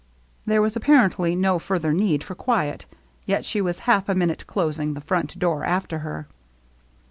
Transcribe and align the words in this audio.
There 0.47 0.63
was 0.63 0.75
apparently 0.75 1.35
no 1.35 1.59
further 1.59 1.93
need 1.93 2.23
for 2.23 2.33
quiet, 2.33 2.87
yet 3.27 3.45
she 3.45 3.61
was 3.61 3.77
half 3.85 4.09
a 4.09 4.15
minute 4.15 4.47
closing 4.47 4.95
the 4.95 4.99
front 5.01 5.37
door 5.37 5.63
after 5.63 5.99
her. 5.99 6.27